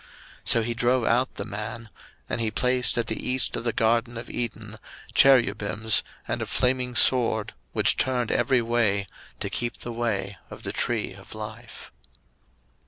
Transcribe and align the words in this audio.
01:003:024 0.01 0.09
So 0.49 0.63
he 0.63 0.73
drove 0.73 1.05
out 1.05 1.35
the 1.35 1.45
man; 1.45 1.89
and 2.27 2.41
he 2.41 2.49
placed 2.49 2.97
at 2.97 3.05
the 3.05 3.23
east 3.23 3.55
of 3.55 3.63
the 3.63 3.71
garden 3.71 4.17
of 4.17 4.31
Eden 4.31 4.77
Cherubims, 5.13 6.01
and 6.27 6.41
a 6.41 6.47
flaming 6.47 6.95
sword 6.95 7.53
which 7.73 7.97
turned 7.97 8.31
every 8.31 8.63
way, 8.63 9.05
to 9.41 9.49
keep 9.51 9.77
the 9.77 9.93
way 9.93 10.39
of 10.49 10.63
the 10.63 10.73
tree 10.73 11.13
of 11.13 11.35
life. 11.35 11.91